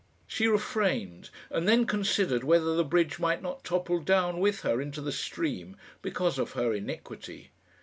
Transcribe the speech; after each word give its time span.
She 0.25 0.47
refrained, 0.47 1.29
and 1.51 1.67
then 1.69 1.85
considered 1.85 2.43
whether 2.43 2.75
the 2.75 2.83
bridge 2.83 3.19
might 3.19 3.43
not 3.43 3.63
topple 3.63 3.99
down 3.99 4.39
with 4.39 4.61
her 4.61 4.81
into 4.81 4.99
the 4.99 5.11
stream 5.11 5.75
because 6.01 6.39
of 6.39 6.53
her 6.53 6.73
iniquity. 6.73 7.51